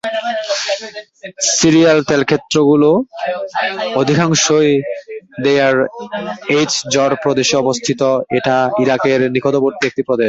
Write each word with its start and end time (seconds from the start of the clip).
সিরিয়ার 1.51 1.97
তেলক্ষেত্রগুলো 2.03 2.89
অধিকাংশই 3.95 4.71
ডেইয়ার-এজ-জর 5.43 7.11
প্রদেশে 7.23 7.55
অবস্থিত, 7.57 8.01
এটা 8.37 8.55
ইরাকের 8.79 9.21
নিকটবর্তী 9.31 9.83
একটি 9.87 10.01
প্রদেশ। 10.03 10.19